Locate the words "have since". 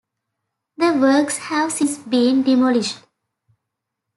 1.37-1.99